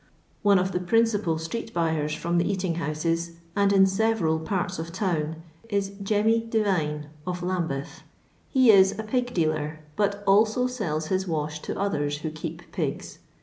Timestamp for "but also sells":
9.95-11.09